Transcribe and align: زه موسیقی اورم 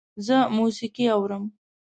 زه 0.25 0.37
موسیقی 0.57 1.05
اورم 1.15 1.43